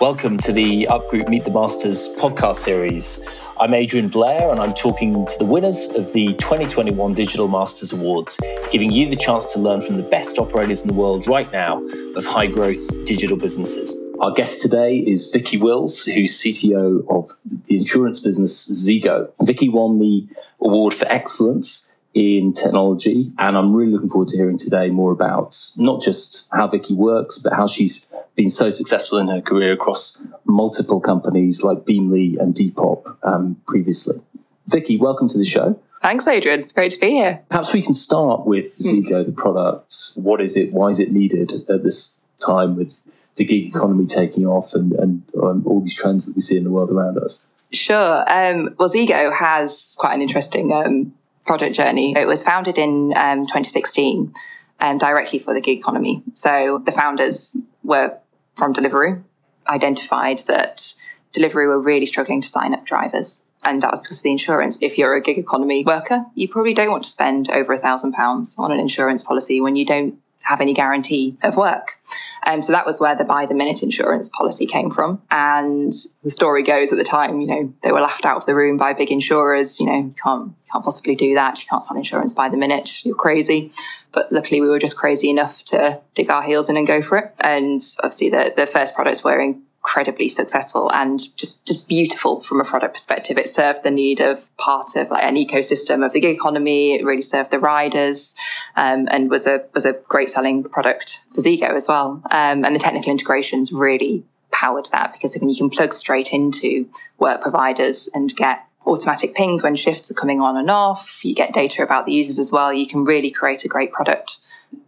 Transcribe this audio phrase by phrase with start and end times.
[0.00, 3.22] Welcome to the Up Group Meet the Masters podcast series.
[3.60, 8.40] I'm Adrian Blair, and I'm talking to the winners of the 2021 Digital Masters Awards,
[8.72, 11.86] giving you the chance to learn from the best operators in the world right now
[12.16, 13.94] of high growth digital businesses.
[14.20, 19.30] Our guest today is Vicky Wills, who's CTO of the insurance business Zego.
[19.42, 20.26] Vicky won the
[20.62, 23.32] award for excellence in technology.
[23.38, 27.38] And I'm really looking forward to hearing today more about not just how Vicky works,
[27.38, 32.54] but how she's been so successful in her career across multiple companies like Beamly and
[32.54, 34.22] Depop um, previously.
[34.66, 35.80] Vicky, welcome to the show.
[36.02, 36.70] Thanks, Adrian.
[36.74, 37.42] Great to be here.
[37.50, 38.88] Perhaps we can start with hmm.
[38.88, 40.12] Zego, the product.
[40.16, 40.72] What is it?
[40.72, 42.98] Why is it needed at this time with
[43.36, 46.64] the gig economy taking off and, and um, all these trends that we see in
[46.64, 47.48] the world around us?
[47.72, 48.24] Sure.
[48.30, 51.12] Um, well, Zego has quite an interesting um,
[51.50, 52.14] product journey.
[52.16, 54.32] It was founded in um, 2016
[54.78, 56.22] um, directly for the gig economy.
[56.34, 58.16] So the founders were
[58.54, 59.24] from Deliveroo,
[59.66, 60.94] identified that
[61.32, 63.42] Deliveroo were really struggling to sign up drivers.
[63.64, 64.78] And that was because of the insurance.
[64.80, 68.12] If you're a gig economy worker, you probably don't want to spend over a thousand
[68.12, 71.98] pounds on an insurance policy when you don't have any guarantee of work.
[72.46, 75.20] Um, so that was where the by the minute insurance policy came from.
[75.30, 75.92] And
[76.24, 78.76] the story goes at the time, you know, they were laughed out of the room
[78.76, 79.78] by big insurers.
[79.78, 81.60] You know, you can't, can't possibly do that.
[81.60, 83.04] You can't sell insurance by the minute.
[83.04, 83.72] You're crazy.
[84.12, 87.18] But luckily, we were just crazy enough to dig our heels in and go for
[87.18, 87.34] it.
[87.40, 92.60] And obviously, the, the first products were in incredibly successful and just just beautiful from
[92.60, 93.38] a product perspective.
[93.38, 96.94] It served the need of part of like an ecosystem of the gig economy.
[96.94, 98.34] It really served the riders,
[98.76, 102.22] um, and was a was a great selling product for Zego as well.
[102.30, 106.88] Um, and the technical integrations really powered that because when you can plug straight into
[107.18, 111.54] work providers and get automatic pings when shifts are coming on and off, you get
[111.54, 112.72] data about the users as well.
[112.72, 114.38] You can really create a great product.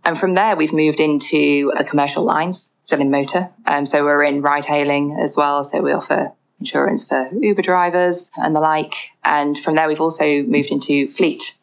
[0.05, 3.51] And from there, we've moved into the commercial lines, still in motor.
[3.67, 5.63] Um, so we're in ride hailing as well.
[5.65, 8.95] So we offer insurance for Uber drivers and the like.
[9.25, 11.55] And from there, we've also moved into fleet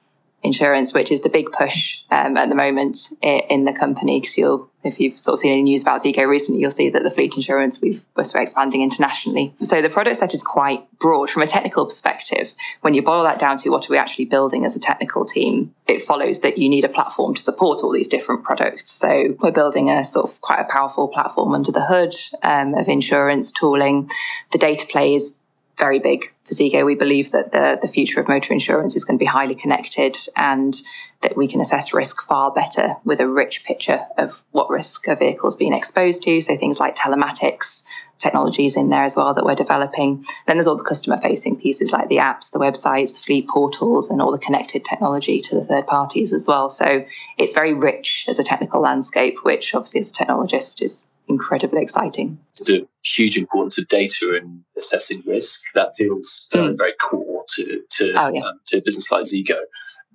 [0.43, 4.19] insurance, which is the big push um, at the moment in the company.
[4.19, 7.03] Because you'll, if you've sort of seen any news about Zego recently, you'll see that
[7.03, 9.53] the fleet insurance we've we're expanding internationally.
[9.61, 12.53] So the product set is quite broad from a technical perspective.
[12.81, 15.73] When you boil that down to what are we actually building as a technical team,
[15.87, 18.91] it follows that you need a platform to support all these different products.
[18.91, 22.87] So we're building a sort of quite a powerful platform under the hood um, of
[22.87, 24.09] insurance tooling.
[24.51, 25.35] The data play is
[25.79, 26.85] very big for Zego.
[26.85, 30.17] We believe that the, the future of motor insurance is going to be highly connected
[30.35, 30.79] and
[31.21, 35.15] that we can assess risk far better with a rich picture of what risk a
[35.15, 36.41] vehicle is being exposed to.
[36.41, 37.83] So things like telematics,
[38.19, 40.25] technologies in there as well that we're developing.
[40.45, 44.21] Then there's all the customer facing pieces like the apps, the websites, fleet portals, and
[44.21, 46.69] all the connected technology to the third parties as well.
[46.69, 47.05] So
[47.37, 52.39] it's very rich as a technical landscape, which obviously as a technologist is incredibly exciting.
[52.65, 56.77] The huge importance of data and assessing risk that feels very, mm.
[56.77, 58.41] very core to to, oh, yeah.
[58.41, 59.59] um, to a business like Zego.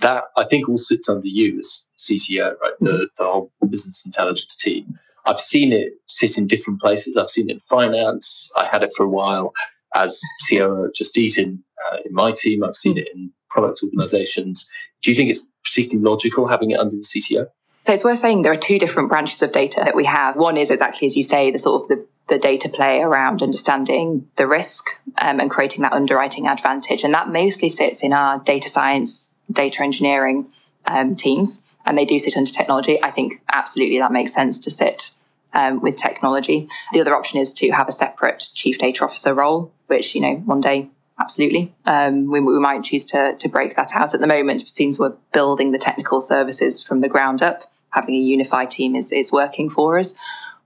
[0.01, 2.73] That I think all sits under you as CTO, right?
[2.81, 3.07] The, mm.
[3.17, 4.99] the whole business intelligence team.
[5.25, 7.17] I've seen it sit in different places.
[7.17, 8.51] I've seen it in finance.
[8.59, 9.55] I had it for a while
[9.95, 12.63] as COO Just Eat in, uh, in my team.
[12.63, 13.03] I've seen mm.
[13.03, 14.69] it in product organizations.
[15.01, 17.47] Do you think it's particularly logical having it under the CTO?
[17.85, 20.37] So it's worth saying there are two different branches of data that we have.
[20.37, 24.27] One is exactly as you say, the sort of the, the data play around understanding
[24.37, 24.87] the risk
[25.19, 27.05] um, and creating that underwriting advantage.
[27.05, 30.51] And that mostly sits in our data science, data engineering
[30.87, 31.63] um, teams.
[31.85, 33.03] And they do sit under technology.
[33.03, 35.11] I think absolutely that makes sense to sit
[35.53, 36.67] um, with technology.
[36.95, 40.37] The other option is to have a separate chief data officer role, which, you know,
[40.47, 40.89] one day
[41.21, 41.75] absolutely.
[41.85, 44.63] Um, we, we, might choose to, to break that out at the moment.
[44.63, 48.95] It seems we're building the technical services from the ground up having a unified team
[48.97, 50.15] is, is working for us.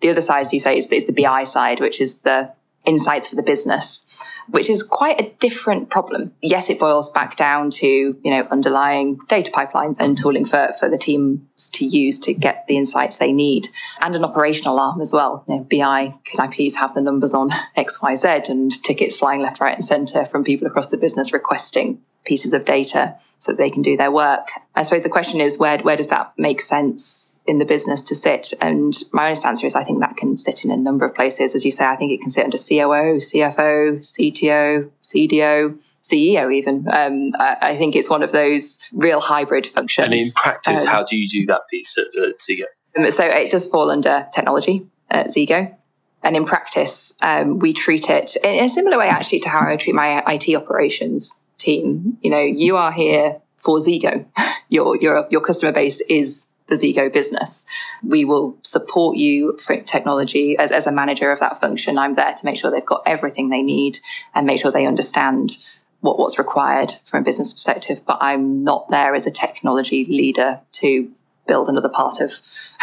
[0.01, 2.53] The other side, as you say, is, is the BI side, which is the
[2.85, 4.07] insights for the business,
[4.49, 6.33] which is quite a different problem.
[6.41, 10.89] Yes, it boils back down to, you know, underlying data pipelines and tooling for, for
[10.89, 11.41] the teams
[11.73, 13.69] to use to get the insights they need
[14.01, 15.45] and an operational arm as well.
[15.47, 19.61] You know, BI, can I please have the numbers on XYZ and tickets flying left,
[19.61, 23.71] right and center from people across the business requesting pieces of data so that they
[23.71, 24.49] can do their work.
[24.75, 28.15] I suppose the question is where where does that make sense in the business to
[28.15, 28.53] sit?
[28.61, 31.55] And my honest answer is I think that can sit in a number of places.
[31.55, 35.79] As you say, I think it can sit under COO, CFO, CTO, CDO.
[36.03, 36.87] CEO, even.
[36.91, 40.07] Um, I, I, think it's one of those real hybrid functions.
[40.07, 42.65] And in practice, um, how do you do that piece at, at Zego?
[42.97, 45.75] Um, so it does fall under technology at Zego.
[46.23, 49.77] And in practice, um, we treat it in a similar way, actually, to how I
[49.77, 52.19] treat my IT operations team.
[52.23, 54.27] You know, you are here for Zego.
[54.71, 57.65] Your your your customer base is the Zego business.
[58.03, 61.97] We will support you for technology as, as a manager of that function.
[61.97, 63.99] I'm there to make sure they've got everything they need
[64.35, 65.57] and make sure they understand
[66.01, 68.03] what, what's required from a business perspective.
[68.07, 71.11] But I'm not there as a technology leader to
[71.47, 72.35] build another part of,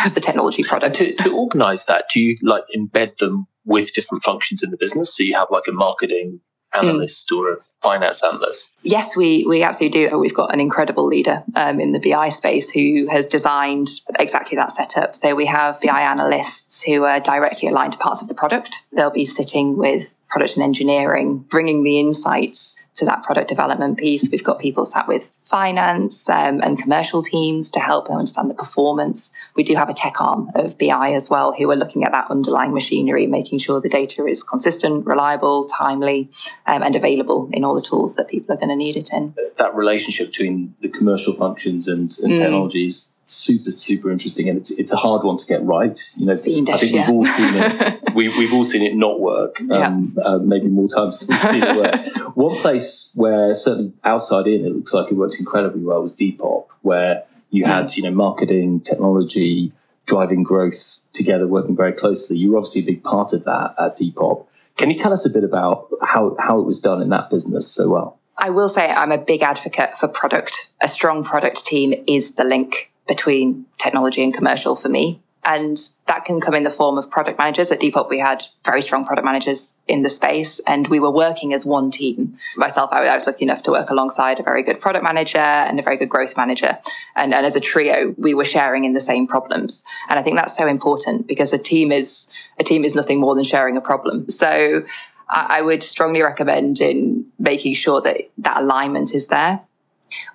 [0.03, 0.95] of the technology product.
[0.95, 5.15] to, to organize that, do you like embed them with different functions in the business?
[5.15, 6.41] So you have like a marketing
[6.75, 7.37] analyst mm.
[7.37, 8.71] or a finance analyst?
[8.81, 10.17] Yes, we, we absolutely do.
[10.17, 13.89] We've got an incredible leader um, in the BI space who has designed
[14.19, 15.15] exactly that setup.
[15.15, 18.77] So we have BI analysts who are directly aligned to parts of the product.
[18.91, 24.29] They'll be sitting with product and engineering, bringing the insights to that product development piece.
[24.31, 28.55] We've got people sat with finance um, and commercial teams to help them understand the
[28.55, 29.33] performance.
[29.55, 32.31] We do have a tech arm of BI as well who are looking at that
[32.31, 36.29] underlying machinery, making sure the data is consistent, reliable, timely,
[36.67, 39.35] um, and available in all the tools that people are going to need it in.
[39.57, 42.37] That relationship between the commercial functions and, and mm.
[42.37, 46.37] technologies super super interesting and it's it's a hard one to get right you know.
[46.37, 48.01] Fiendish, i think we've all seen it.
[48.15, 50.23] We, we've all seen it not work um, yeah.
[50.23, 52.35] uh, maybe more times than we've seen it work.
[52.35, 56.67] One place where certainly outside in it looks like it works incredibly well was depop
[56.81, 59.73] where you had you know marketing technology
[60.05, 62.37] driving growth together working very closely.
[62.37, 64.47] You're obviously a big part of that at depop.
[64.77, 67.67] Can you tell us a bit about how how it was done in that business
[67.67, 68.19] so well?
[68.37, 70.69] I will say I'm a big advocate for product.
[70.79, 75.21] A strong product team is the link between technology and commercial for me.
[75.47, 77.69] And that can come in the form of product managers.
[77.69, 81.53] At Depop, we had very strong product managers in the space, and we were working
[81.53, 82.35] as one team.
[82.57, 85.83] Myself, I was lucky enough to work alongside a very good product manager and a
[85.83, 86.79] very good growth manager.
[87.15, 89.83] And, and as a trio, we were sharing in the same problems.
[90.09, 93.35] And I think that's so important because a team is a team is nothing more
[93.35, 94.27] than sharing a problem.
[94.29, 94.83] So
[95.29, 99.61] I, I would strongly recommend in making sure that that alignment is there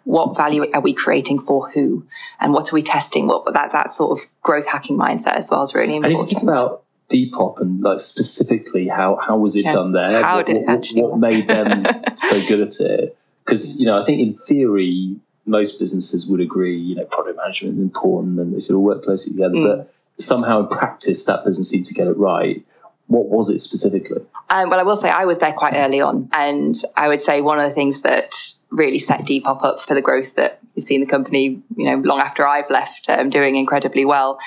[0.05, 2.07] what value are we creating for who
[2.41, 3.27] and what are we testing?
[3.27, 6.33] What that that sort of growth hacking mindset as well is really important and if
[6.33, 9.73] you think about depop and like specifically how how was it yeah.
[9.73, 10.23] done there?
[10.23, 11.87] How what, did what, what made them
[12.17, 13.17] so good at it?
[13.45, 17.73] Because you know i think in theory most businesses would agree you know product management
[17.73, 19.79] is important and they should all work closely together mm.
[19.79, 22.65] but somehow in practice that doesn't seem to get it right
[23.11, 24.25] what was it specifically?
[24.51, 27.41] Um, well, I will say I was there quite early on, and I would say
[27.41, 28.37] one of the things that
[28.71, 31.97] really set Depop up for the growth that you see in the company, you know,
[31.97, 34.39] long after I've left, um, doing incredibly well.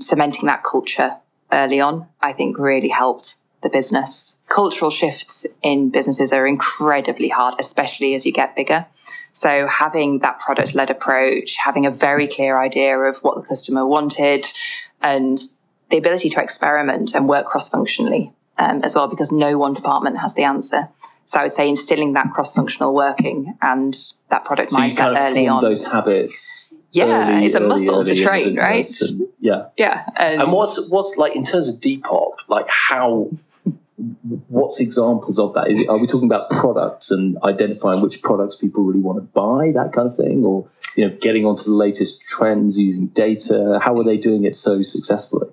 [0.00, 1.16] Cementing that culture
[1.52, 4.36] early on, I think really helped the business.
[4.48, 8.86] Cultural shifts in businesses are incredibly hard, especially as you get bigger.
[9.30, 13.86] So having that product led approach, having a very clear idea of what the customer
[13.86, 14.48] wanted
[15.00, 15.40] and
[15.90, 20.18] the ability to experiment and work cross functionally um, as well, because no one department
[20.18, 20.88] has the answer.
[21.24, 23.94] So I would say instilling that cross-functional working and
[24.30, 25.62] that product so mindset kind of early on.
[25.62, 26.74] Those habits.
[26.90, 28.86] Yeah, early, it's a muscle early, to train, right?
[29.02, 30.06] And, yeah, yeah.
[30.16, 32.32] And, and what's what's like in terms of Depop?
[32.48, 33.28] Like how?
[34.48, 35.68] what's examples of that?
[35.68, 39.22] Is it are we talking about products and identifying which products people really want to
[39.22, 43.80] buy, that kind of thing, or you know, getting onto the latest trends using data?
[43.82, 45.48] How are they doing it so successfully?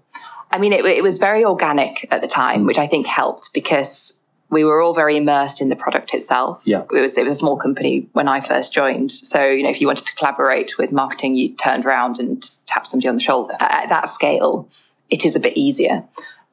[0.56, 4.14] I mean, it, it was very organic at the time, which I think helped because
[4.50, 6.62] we were all very immersed in the product itself.
[6.66, 6.84] Yeah.
[6.94, 9.12] It was it was a small company when I first joined.
[9.12, 12.88] So, you know, if you wanted to collaborate with marketing, you turned around and tapped
[12.88, 13.56] somebody on the shoulder.
[13.60, 14.70] At that scale,
[15.10, 16.06] it is a bit easier.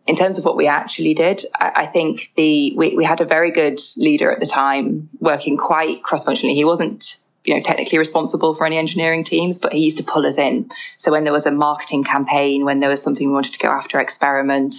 [0.08, 3.25] In terms of what we actually did, I, I think the we, we had a
[3.25, 6.56] very good leader at the time working quite cross-functionally.
[6.56, 10.26] He wasn't you know technically responsible for any engineering teams but he used to pull
[10.26, 13.52] us in so when there was a marketing campaign when there was something we wanted
[13.52, 14.76] to go after experiment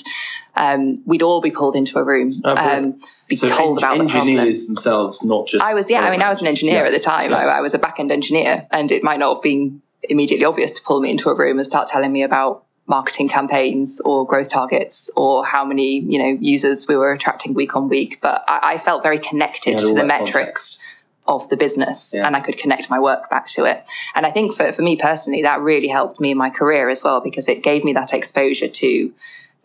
[0.56, 4.00] um, we'd all be pulled into a room, oh, um, be so told en- about
[4.00, 5.64] engineers the themselves, not just.
[5.64, 6.02] I was, yeah.
[6.02, 6.88] I mean, I was an engineer yeah.
[6.88, 7.32] at the time.
[7.32, 7.38] Yeah.
[7.38, 10.72] I, I, was a back end engineer, and it might not have been immediately obvious
[10.72, 14.50] to pull me into a room and start telling me about marketing campaigns or growth
[14.50, 18.20] targets or how many you know users we were attracting week on week.
[18.22, 20.34] But I, I felt very connected to the metrics.
[20.34, 20.80] Context
[21.26, 22.26] of the business yeah.
[22.26, 23.86] and I could connect my work back to it.
[24.14, 27.04] And I think for, for me personally, that really helped me in my career as
[27.04, 29.14] well because it gave me that exposure to you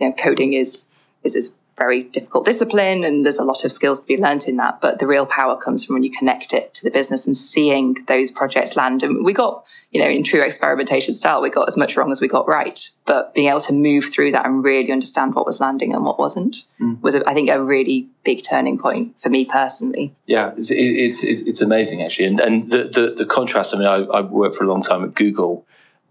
[0.00, 0.86] know, coding is
[1.24, 4.56] is this very difficult discipline and there's a lot of skills to be learnt in
[4.56, 4.80] that.
[4.80, 8.04] But the real power comes from when you connect it to the business and seeing
[8.06, 9.02] those projects land.
[9.02, 12.20] And we got, you know, in true experimentation style, we got as much wrong as
[12.20, 12.90] we got right.
[13.06, 16.18] But being able to move through that and really understand what was landing and what
[16.18, 17.00] wasn't mm.
[17.00, 20.14] was, I think, a really big turning point for me personally.
[20.26, 22.26] Yeah, it's, it's, it's amazing actually.
[22.26, 25.04] And, and the, the, the contrast, I mean, I, I worked for a long time
[25.04, 25.64] at Google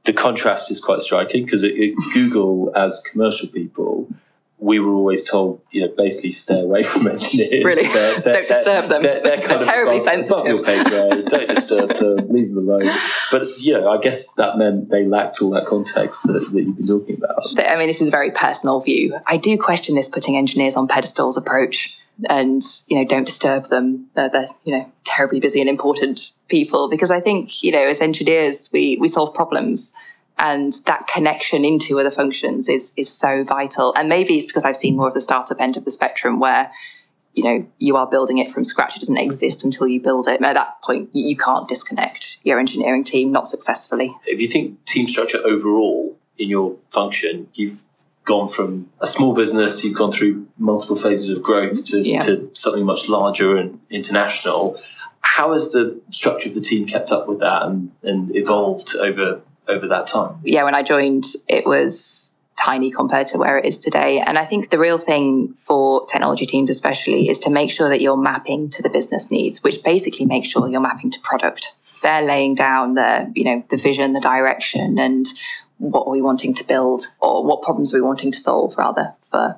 [0.08, 1.64] the contrast is quite striking because
[2.14, 4.08] Google, as commercial people,
[4.60, 7.64] we were always told, you know, basically stay away from engineers.
[7.64, 7.88] Really?
[7.88, 9.02] They're, they're, Don't disturb them.
[9.04, 10.38] They're, they're, they're terribly above, sensitive.
[10.38, 11.28] Above your pay grade.
[11.28, 12.30] Don't disturb them.
[12.30, 12.92] Leave them alone.
[13.30, 16.76] But, you know, I guess that meant they lacked all that context that, that you've
[16.76, 17.60] been talking about.
[17.60, 19.18] I mean, this is a very personal view.
[19.28, 21.96] I do question this putting engineers on pedestals approach
[22.28, 24.08] and, you know, don't disturb them.
[24.16, 28.02] They're, they're you know, terribly busy and important people because I think, you know, as
[28.02, 29.94] engineers, we, we solve problems
[30.38, 33.94] and that connection into other functions is is so vital.
[33.96, 36.72] And maybe it's because i've seen more of the startup end of the spectrum where
[37.34, 38.96] you know you are building it from scratch.
[38.96, 39.24] It doesn't mm.
[39.24, 40.38] exist until you build it.
[40.38, 44.16] And at that point you can't disconnect your engineering team not successfully.
[44.26, 47.82] If you think team structure overall in your function you've
[48.26, 52.20] gone from a small business you've gone through multiple phases of growth to, yeah.
[52.20, 54.80] to something much larger and international.
[55.22, 59.42] How has the structure of the team kept up with that and, and evolved over
[59.68, 60.40] over that time?
[60.44, 64.20] Yeah, when I joined, it was tiny compared to where it is today.
[64.20, 68.02] And I think the real thing for technology teams, especially, is to make sure that
[68.02, 71.74] you're mapping to the business needs, which basically makes sure you're mapping to product.
[72.02, 75.28] They're laying down the, you know, the vision, the direction, and
[75.78, 79.14] what are we wanting to build, or what problems are we wanting to solve, rather,
[79.22, 79.58] for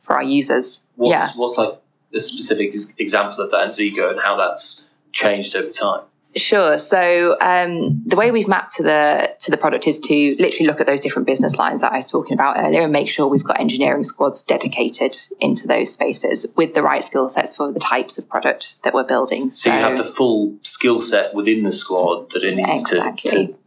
[0.00, 0.80] for our users.
[0.96, 1.30] What's, yeah.
[1.36, 1.78] what's like
[2.14, 6.00] a specific example of that in Zego and how that's changed over time?
[6.36, 6.78] Sure.
[6.78, 10.80] So um, the way we've mapped to the to the product is to literally look
[10.80, 13.44] at those different business lines that I was talking about earlier and make sure we've
[13.44, 18.16] got engineering squads dedicated into those spaces with the right skill sets for the types
[18.16, 19.50] of product that we're building.
[19.50, 23.30] So, so you have the full skill set within the squad that it needs exactly.
[23.30, 23.58] to, to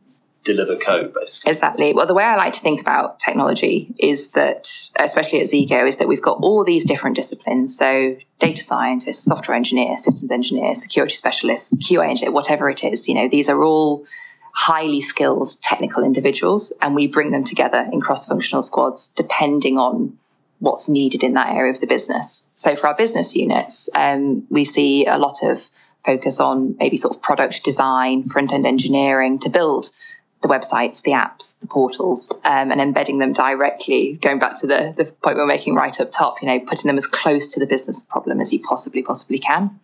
[0.43, 1.51] deliver code, basically.
[1.51, 1.93] Exactly.
[1.93, 4.69] Well, the way I like to think about technology is that,
[4.99, 7.77] especially at Zego, is that we've got all these different disciplines.
[7.77, 13.07] So, data scientists, software engineer, systems engineer, security specialists, QA engineer, whatever it is.
[13.07, 14.05] You know, these are all
[14.53, 20.17] highly skilled technical individuals, and we bring them together in cross-functional squads depending on
[20.59, 22.45] what's needed in that area of the business.
[22.55, 25.69] So, for our business units, um, we see a lot of
[26.05, 29.89] focus on maybe sort of product design, front end engineering to build
[30.43, 34.93] the websites, the apps, the portals, um, and embedding them directly, going back to the,
[34.97, 37.59] the point we are making right up top, you know, putting them as close to
[37.59, 39.79] the business problem as you possibly, possibly can.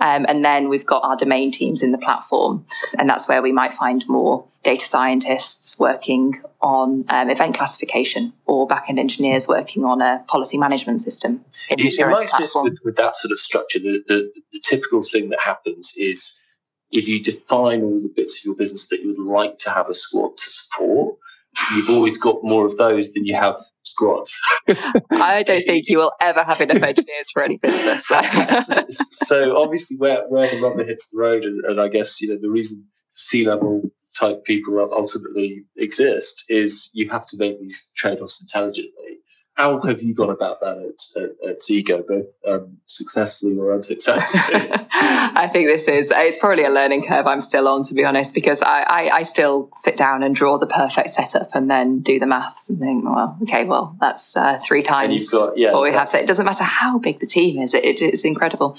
[0.00, 2.66] Um, and then we've got our domain teams in the platform,
[2.98, 8.68] and that's where we might find more data scientists working on um, event classification or
[8.68, 11.44] backend engineers working on a policy management system.
[11.70, 15.30] In, in my experience with, with that sort of structure, the, the, the typical thing
[15.30, 16.44] that happens is
[16.92, 19.88] if you define all the bits of your business that you would like to have
[19.88, 21.16] a squad to support,
[21.74, 24.38] you've always got more of those than you have squads.
[25.10, 28.06] I don't think you will ever have enough engineers for any business.
[29.10, 32.38] so obviously, where where the rubber hits the road, and, and I guess you know
[32.40, 33.82] the reason C-level
[34.18, 39.18] type people ultimately exist is you have to make these trade offs intelligently
[39.54, 44.70] how have you gone about that at, at, at both um, successfully or unsuccessfully?
[44.92, 48.32] I think this is, it's probably a learning curve I'm still on, to be honest,
[48.32, 52.18] because I, I, I, still sit down and draw the perfect setup and then do
[52.18, 55.72] the maths and think, well, okay, well, that's uh, three times and you've got, yeah,
[55.72, 55.90] what exactly.
[55.90, 56.22] we have to.
[56.22, 58.78] It doesn't matter how big the team is, it, it, it's incredible.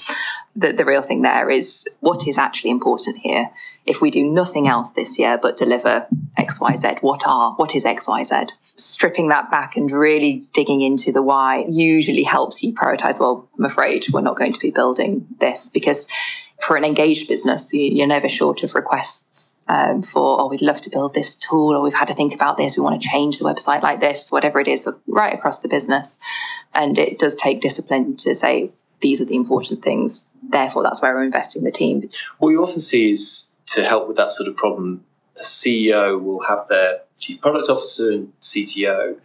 [0.56, 3.50] The, the real thing there is what is actually important here.
[3.86, 6.06] If we do nothing else this year but deliver
[6.36, 8.46] X, Y, Z, what are, what is X, Y, Z?
[8.76, 13.20] stripping that back and really digging into the why usually helps you prioritize.
[13.20, 16.08] Well, I'm afraid we're not going to be building this because
[16.60, 20.90] for an engaged business, you're never short of requests um, for, oh, we'd love to
[20.90, 23.44] build this tool, or we've had to think about this, we want to change the
[23.44, 26.18] website like this, whatever it is, right across the business.
[26.74, 28.72] And it does take discipline to say,
[29.04, 30.24] these are the important things.
[30.42, 32.08] Therefore, that's where we're investing the team.
[32.38, 35.04] What you often see is to help with that sort of problem,
[35.38, 39.16] a CEO will have their chief product officer and CTO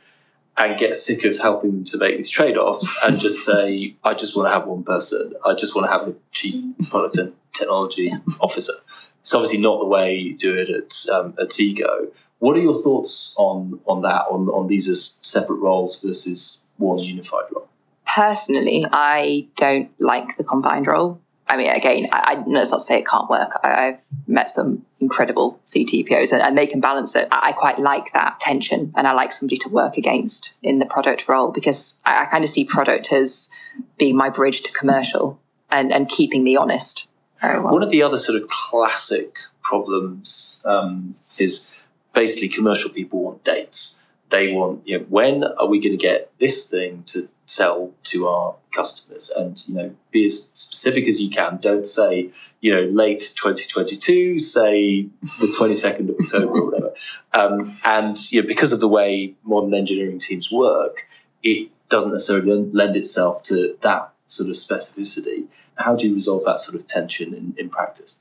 [0.58, 4.14] and get sick of helping them to make these trade offs and just say, I
[4.14, 5.32] just want to have one person.
[5.46, 8.74] I just want to have a chief product and technology officer.
[9.22, 12.12] It's obviously not the way you do it at, um, at Zego.
[12.40, 17.00] What are your thoughts on, on that, on, on these as separate roles versus one
[17.00, 17.69] unified role?
[18.16, 21.22] Personally, I don't like the combined role.
[21.48, 23.52] I mean, again, I, I, let's not say it can't work.
[23.64, 27.28] I, have met some incredible CTPOs and, and, they can balance it.
[27.32, 30.86] I, I, quite like that tension and I like somebody to work against in the
[30.86, 33.50] product role because I, I kind of see product as
[33.98, 35.40] being my bridge to commercial
[35.72, 37.08] and, and keeping me honest.
[37.42, 37.64] Well.
[37.64, 41.72] One of the other sort of classic problems um, is
[42.14, 44.06] basically commercial people want dates.
[44.30, 48.28] They want, you know, when are we going to get this thing to sell to
[48.28, 52.30] our customers and you know be as specific as you can don't say
[52.62, 55.08] you know late 2022 say
[55.40, 56.94] the 22nd of october or whatever
[57.34, 61.08] um, and you know because of the way modern engineering teams work
[61.42, 65.48] it doesn't necessarily lend itself to that sort of specificity.
[65.76, 68.20] How do you resolve that sort of tension in, in practice?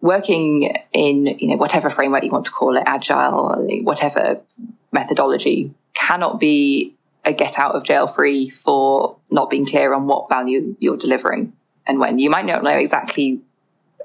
[0.00, 4.40] Working in you know whatever framework you want to call it, agile, or whatever
[4.92, 6.94] methodology, cannot be
[7.24, 11.52] a get out of jail free for not being clear on what value you're delivering
[11.86, 12.18] and when.
[12.18, 13.40] You might not know exactly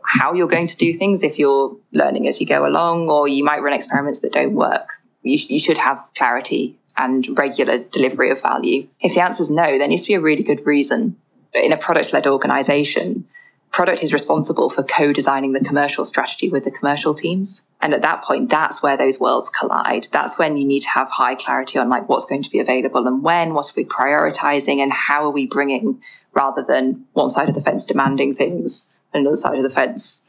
[0.03, 3.43] how you're going to do things if you're learning as you go along, or you
[3.43, 5.01] might run experiments that don't work.
[5.23, 8.87] You, you should have clarity and regular delivery of value.
[9.01, 11.17] If the answer is no, there needs to be a really good reason.
[11.53, 13.27] In a product led organization,
[13.71, 17.63] product is responsible for co designing the commercial strategy with the commercial teams.
[17.79, 20.07] And at that point, that's where those worlds collide.
[20.11, 23.05] That's when you need to have high clarity on like what's going to be available
[23.05, 26.01] and when, what are we prioritizing and how are we bringing
[26.33, 30.23] rather than one side of the fence demanding things and another side of the fence,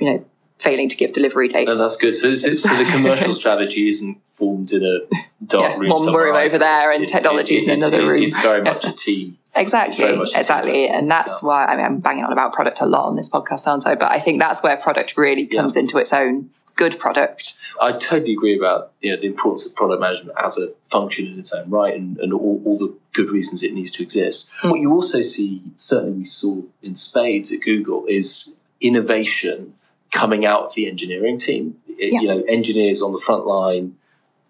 [0.00, 0.24] you know,
[0.58, 1.70] failing to give delivery dates.
[1.70, 2.12] And that's good.
[2.12, 5.00] So, so the commercial strategy isn't formed in a
[5.44, 5.90] dark yeah, room.
[5.90, 8.22] One room over there and technology is in another room.
[8.22, 9.38] It's very much a team.
[9.56, 10.88] Exactly, exactly.
[10.88, 11.38] And that's yeah.
[11.46, 13.94] why I mean, I'm banging on about product a lot on this podcast, aren't I?
[13.94, 15.82] But I think that's where product really comes yeah.
[15.82, 17.54] into its own good product.
[17.80, 21.38] I totally agree about you know, the importance of product management as a function in
[21.38, 24.50] its own right and, and all, all the good reasons it needs to exist.
[24.60, 24.70] Mm.
[24.70, 29.74] What you also see, certainly we saw in spades at Google, is innovation
[30.14, 31.76] coming out of the engineering team.
[31.88, 32.20] It, yeah.
[32.20, 33.96] You know, engineers on the front line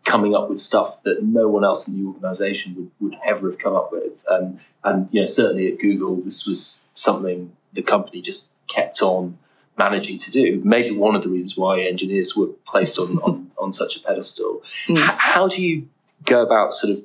[0.05, 3.59] coming up with stuff that no one else in the organization would, would ever have
[3.59, 4.23] come up with.
[4.31, 9.39] Um, and you know, certainly at Google, this was something the company just kept on
[9.79, 10.61] managing to do.
[10.63, 14.63] Maybe one of the reasons why engineers were placed on on, on such a pedestal.
[14.87, 14.99] Mm.
[14.99, 15.89] H- how do you
[16.27, 17.03] go about sort of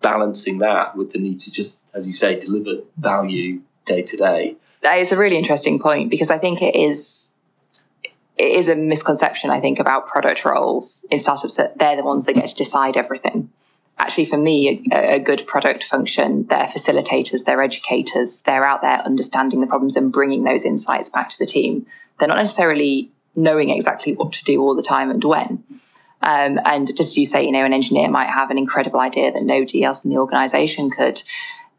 [0.00, 4.56] balancing that with the need to just, as you say, deliver value day to day?
[4.82, 7.21] That is a really interesting point because I think it is
[8.42, 12.24] it is a misconception, I think, about product roles in startups that they're the ones
[12.24, 13.50] that get to decide everything.
[13.98, 18.98] Actually, for me, a, a, good product function, they're facilitators, they're educators, they're out there
[19.02, 21.86] understanding the problems and bringing those insights back to the team.
[22.18, 25.62] They're not necessarily knowing exactly what to do all the time and when.
[26.20, 29.30] Um, and just as you say, you know, an engineer might have an incredible idea
[29.30, 31.22] that nobody else in the organization could.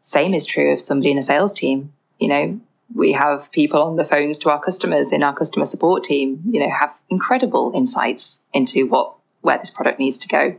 [0.00, 1.92] Same is true of somebody in a sales team.
[2.18, 2.60] You know,
[2.94, 6.60] we have people on the phones to our customers in our customer support team, you
[6.60, 10.56] know, have incredible insights into what where this product needs to go.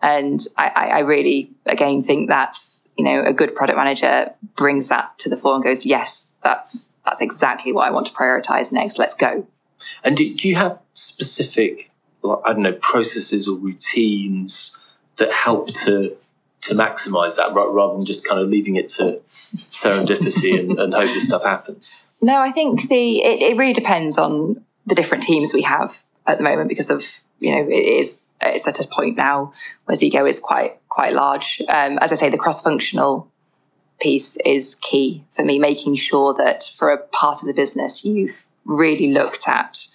[0.00, 5.18] And I, I really, again, think that's you know a good product manager brings that
[5.18, 8.98] to the fore and goes, yes, that's that's exactly what I want to prioritize next.
[8.98, 9.46] Let's go.
[10.04, 11.90] And do, do you have specific,
[12.24, 14.84] I don't know, processes or routines
[15.16, 16.16] that help to
[16.62, 19.20] to maximize that rather than just kind of leaving it to
[19.70, 21.90] serendipity and, and hope this stuff happens?
[22.20, 26.38] No, I think the it, it, really depends on the different teams we have at
[26.38, 27.04] the moment because of
[27.40, 29.52] you know it is it's at a point now
[29.84, 31.60] where Zego is quite quite large.
[31.68, 33.28] Um, as I say, the cross functional
[34.00, 38.46] piece is key for me, making sure that for a part of the business you've
[38.64, 39.86] really looked at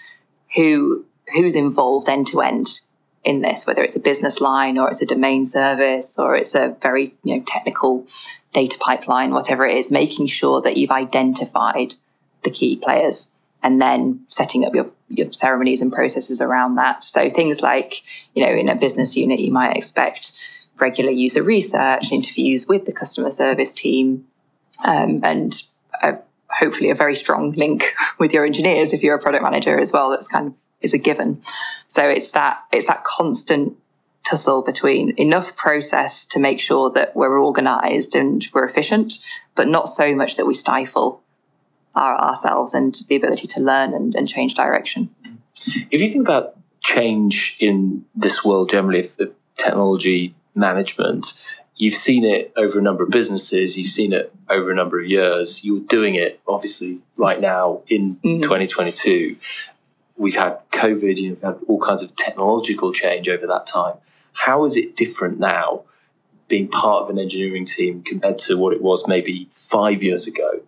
[0.55, 2.81] who who's involved end to end
[3.23, 6.77] in this, whether it's a business line or it's a domain service or it's a
[6.81, 8.07] very you know technical
[8.53, 11.95] data pipeline, whatever it is, making sure that you've identified
[12.43, 13.29] the key players
[13.63, 17.03] and then setting up your, your ceremonies and processes around that.
[17.03, 18.01] So things like,
[18.33, 20.31] you know, in a business unit, you might expect
[20.79, 24.25] regular user research, interviews with the customer service team,
[24.83, 25.61] um, and
[26.01, 26.17] a,
[26.49, 30.09] hopefully a very strong link with your engineers if you're a product manager as well.
[30.09, 31.41] That's kind of is a given.
[31.87, 33.77] So it's that it's that constant
[34.23, 39.19] tussle between enough process to make sure that we're organized and we're efficient,
[39.55, 41.21] but not so much that we stifle
[41.95, 45.09] our, ourselves and the ability to learn and, and, change direction.
[45.89, 51.41] If you think about change in this world generally of technology management,
[51.77, 55.07] you've seen it over a number of businesses, you've seen it over a number of
[55.07, 58.41] years, you're doing it obviously right now in mm-hmm.
[58.41, 59.37] 2022
[60.17, 63.95] we've had COVID, you've had all kinds of technological change over that time.
[64.33, 65.83] How is it different now
[66.47, 70.61] being part of an engineering team compared to what it was maybe five years ago?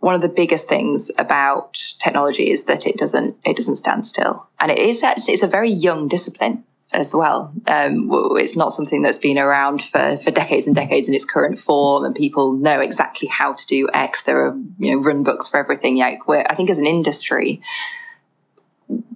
[0.00, 4.48] One of the biggest things about technology is that it doesn't it doesn't stand still,
[4.58, 7.52] and it is actually it's a very young discipline as well.
[7.66, 11.58] Um, it's not something that's been around for, for decades and decades in its current
[11.58, 14.22] form, and people know exactly how to do X.
[14.22, 15.98] There are you know run books for everything.
[15.98, 17.60] Like I think as an industry,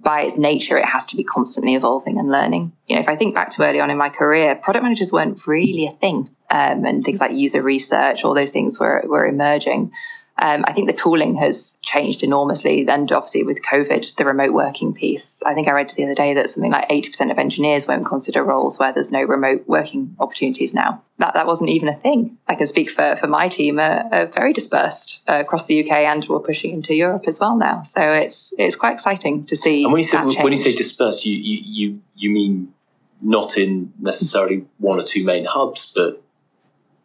[0.05, 2.71] by its nature, it has to be constantly evolving and learning.
[2.87, 5.45] You know, if I think back to early on in my career, product managers weren't
[5.47, 9.91] really a thing, um, and things like user research, all those things were were emerging.
[10.37, 12.85] Um, I think the tooling has changed enormously.
[12.87, 16.33] And obviously, with COVID, the remote working piece, I think I read the other day
[16.33, 20.73] that something like 80% of engineers won't consider roles where there's no remote working opportunities
[20.73, 21.03] now.
[21.19, 22.37] That, that wasn't even a thing.
[22.47, 25.99] I can speak for, for my team, are, are very dispersed uh, across the UK
[25.99, 27.83] and we're pushing into Europe as well now.
[27.83, 29.83] So it's it's quite exciting to see.
[29.83, 32.73] And when you say, when you say dispersed, you, you, you, you mean
[33.21, 36.21] not in necessarily one or two main hubs, but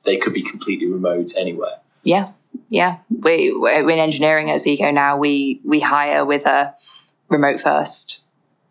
[0.04, 1.78] they could be completely remote anywhere.
[2.02, 2.32] Yeah,
[2.70, 2.98] yeah.
[3.10, 5.18] We we're in engineering at Zego now.
[5.18, 6.74] We we hire with a
[7.28, 8.20] remote first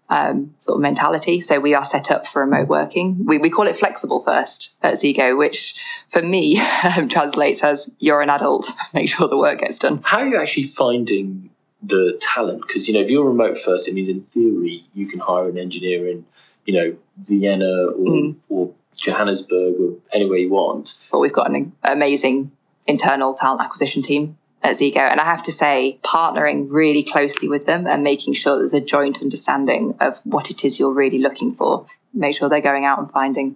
[0.10, 1.42] um, sort of mentality.
[1.42, 3.26] So we are set up for remote working.
[3.26, 5.76] We we call it flexible first at Zego, which
[6.08, 6.62] for me
[7.10, 8.72] translates as you're an adult.
[8.94, 10.02] Make sure the work gets done.
[10.04, 11.50] How are you actually finding
[11.84, 12.62] the talent?
[12.62, 15.58] Because you know, if you're remote first, it means in theory you can hire an
[15.58, 16.26] engineer in
[16.66, 18.36] you know Vienna or, mm.
[18.48, 21.00] or Johannesburg or anywhere you want.
[21.12, 22.52] But we've got an amazing
[22.90, 24.98] internal talent acquisition team at Zego.
[24.98, 28.82] And I have to say, partnering really closely with them and making sure there's a
[28.82, 31.86] joint understanding of what it is you're really looking for.
[32.14, 33.56] Make sure they're going out and finding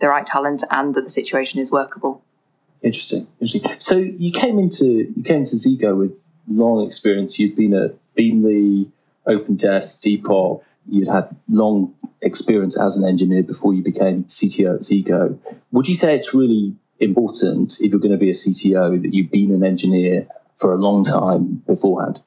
[0.00, 2.22] the right talent and that the situation is workable.
[2.82, 3.26] Interesting.
[3.40, 3.70] Interesting.
[3.80, 7.38] So you came into you came into Zego with long experience.
[7.38, 8.90] You'd been at Beamly,
[9.26, 10.62] OpenDesk, Depop.
[10.88, 15.38] You'd had long experience as an engineer before you became CTO at Zego.
[15.72, 19.30] Would you say it's really important if you're going to be a CTO that you've
[19.30, 20.26] been an engineer
[20.56, 22.20] for a long time beforehand?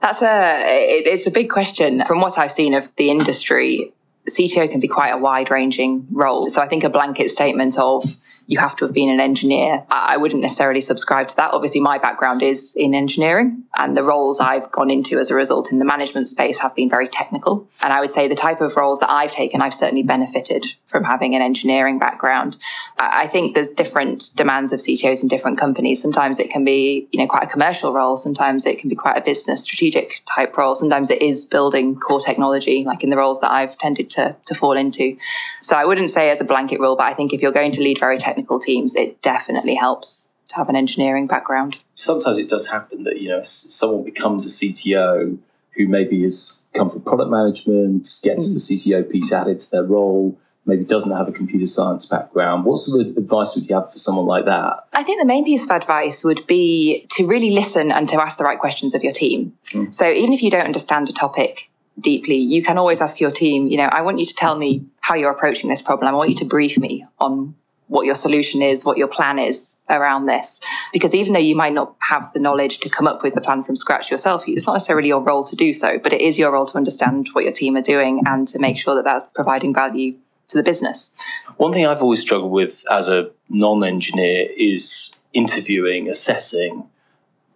[0.00, 0.62] That's a
[1.04, 2.04] it's a big question.
[2.06, 3.92] From what I've seen of the industry,
[4.28, 6.48] CTO can be quite a wide ranging role.
[6.48, 9.84] So I think a blanket statement of you have to have been an engineer.
[9.90, 11.52] I wouldn't necessarily subscribe to that.
[11.52, 15.72] Obviously, my background is in engineering, and the roles I've gone into as a result
[15.72, 17.68] in the management space have been very technical.
[17.80, 21.04] And I would say the type of roles that I've taken, I've certainly benefited from
[21.04, 22.56] having an engineering background.
[22.98, 26.00] I think there's different demands of CTOs in different companies.
[26.00, 28.16] Sometimes it can be, you know, quite a commercial role.
[28.16, 30.74] Sometimes it can be quite a business strategic type role.
[30.74, 34.54] Sometimes it is building core technology, like in the roles that I've tended to, to
[34.54, 35.16] fall into.
[35.60, 37.80] So I wouldn't say as a blanket rule, but I think if you're going to
[37.80, 41.78] lead very technical technical teams, it definitely helps to have an engineering background.
[41.94, 45.38] Sometimes it does happen that, you know, someone becomes a CTO
[45.76, 48.52] who maybe has come from product management, gets mm.
[48.54, 52.64] the CTO piece added to their role, maybe doesn't have a computer science background.
[52.64, 54.84] What sort of advice would you have for someone like that?
[54.92, 58.36] I think the main piece of advice would be to really listen and to ask
[58.36, 59.54] the right questions of your team.
[59.70, 59.94] Mm.
[59.94, 63.68] So even if you don't understand a topic deeply, you can always ask your team,
[63.68, 66.08] you know, I want you to tell me how you're approaching this problem.
[66.08, 67.54] I want you to brief me on
[67.88, 70.60] what your solution is, what your plan is around this.
[70.92, 73.62] Because even though you might not have the knowledge to come up with the plan
[73.62, 76.52] from scratch yourself, it's not necessarily your role to do so, but it is your
[76.52, 79.72] role to understand what your team are doing and to make sure that that's providing
[79.72, 80.16] value
[80.48, 81.12] to the business.
[81.56, 86.88] One thing I've always struggled with as a non engineer is interviewing, assessing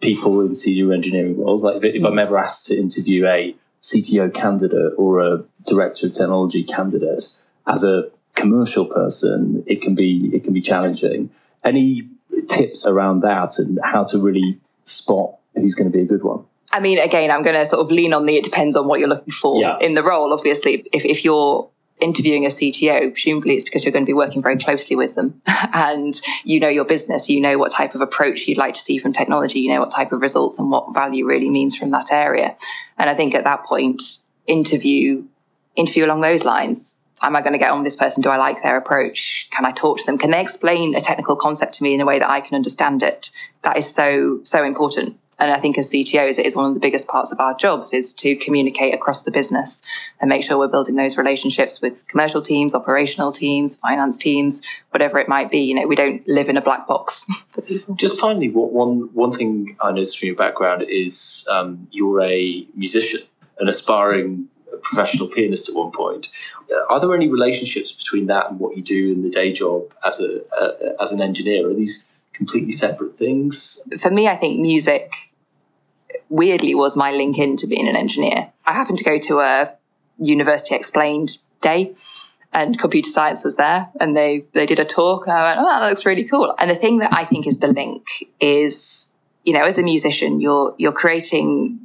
[0.00, 1.62] people in senior engineering roles.
[1.62, 6.64] Like if, I'm ever asked to interview a CTO candidate or a director of technology
[6.64, 7.26] candidate
[7.66, 11.30] as a commercial person, it can be it can be challenging.
[11.62, 12.08] Any
[12.48, 16.44] tips around that and how to really spot who's going to be a good one?
[16.72, 19.00] I mean, again, I'm going to sort of lean on the it depends on what
[19.00, 19.76] you're looking for yeah.
[19.80, 20.32] in the role.
[20.32, 21.68] Obviously, if, if you're
[22.00, 25.42] interviewing a CTO, presumably it's because you're going to be working very closely with them
[25.46, 28.98] and you know your business, you know what type of approach you'd like to see
[28.98, 32.12] from technology, you know what type of results and what value really means from that
[32.12, 32.56] area.
[32.96, 34.02] And I think at that point,
[34.46, 35.24] interview
[35.76, 38.22] interview along those lines am I going to get on with this person?
[38.22, 39.48] Do I like their approach?
[39.50, 40.18] Can I talk to them?
[40.18, 43.02] Can they explain a technical concept to me in a way that I can understand
[43.02, 43.30] it?
[43.62, 45.18] That is so, so important.
[45.40, 47.94] And I think as CTOs, it is one of the biggest parts of our jobs
[47.94, 49.80] is to communicate across the business
[50.20, 55.18] and make sure we're building those relationships with commercial teams, operational teams, finance teams, whatever
[55.18, 55.60] it might be.
[55.60, 57.24] You know, we don't live in a black box.
[57.96, 63.22] Just finally, one, one thing I noticed from your background is um, you're a musician,
[63.58, 66.28] an aspiring professional pianist at one point.
[66.88, 70.20] Are there any relationships between that and what you do in the day job as
[70.20, 71.68] a uh, as an engineer?
[71.68, 73.82] Are these completely separate things?
[74.00, 75.12] For me, I think music
[76.28, 78.52] weirdly was my link into being an engineer.
[78.64, 79.72] I happened to go to a
[80.18, 81.94] university explained day
[82.52, 85.68] and computer science was there and they they did a talk and I went, oh,
[85.68, 86.54] that looks really cool.
[86.58, 88.06] And the thing that I think is the link
[88.40, 89.08] is,
[89.44, 91.80] you know, as a musician, you're you're creating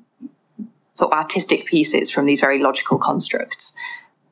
[0.95, 3.73] sort of artistic pieces from these very logical constructs.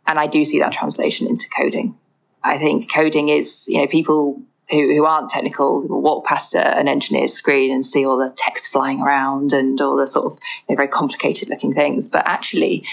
[0.08, 1.96] And I do see that translation into coding.
[2.44, 6.88] I think coding is, you know, people who, who aren't technical walk past a, an
[6.88, 10.74] engineer's screen and see all the text flying around and all the sort of you
[10.74, 12.08] know, very complicated looking things.
[12.08, 12.86] But actually,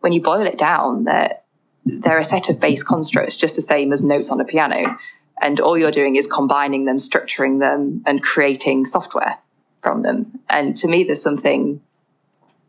[0.00, 1.38] when you boil it down, they're,
[1.84, 4.98] they're a set of base constructs, just the same as notes on a piano.
[5.40, 9.38] And all you're doing is combining them, structuring them, and creating software
[9.80, 10.40] from them.
[10.48, 11.80] And to me, there's something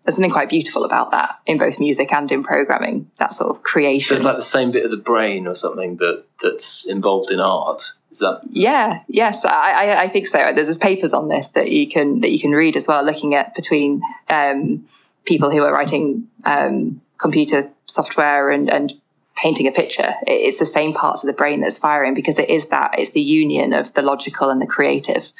[0.03, 3.09] there's something quite beautiful about that in both music and in programming.
[3.19, 4.09] That sort of creation.
[4.09, 7.39] So it's like the same bit of the brain or something that that's involved in
[7.39, 7.93] art.
[8.11, 8.41] Is that?
[8.49, 9.01] Yeah.
[9.07, 10.37] Yes, I, I, I think so.
[10.37, 13.33] There's, there's papers on this that you can that you can read as well, looking
[13.33, 14.85] at between um,
[15.25, 18.93] people who are writing um, computer software and and
[19.35, 20.13] painting a picture.
[20.27, 23.21] It's the same parts of the brain that's firing because it is that it's the
[23.21, 25.31] union of the logical and the creative.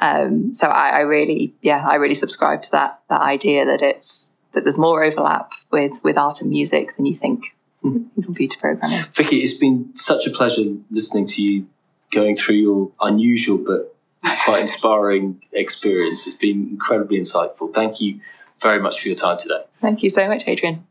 [0.00, 4.28] Um, so I, I, really, yeah, I really subscribe to that that idea that it's
[4.52, 8.06] that there's more overlap with with art and music than you think mm.
[8.16, 9.04] in computer programming.
[9.12, 11.66] Vicky, it's been such a pleasure listening to you
[12.10, 13.94] going through your unusual but
[14.44, 16.26] quite inspiring experience.
[16.26, 17.72] It's been incredibly insightful.
[17.72, 18.20] Thank you
[18.60, 19.64] very much for your time today.
[19.80, 20.86] Thank you so much, Adrian.